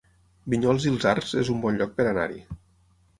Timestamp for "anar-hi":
2.13-2.41